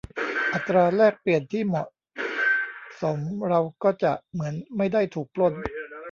[0.53, 1.87] อัตราแลกเปลี่ยนที่เหมาะ
[3.01, 3.19] สม
[3.49, 5.53] เราก็จะเหมือนไม่ได้ถูกปล้น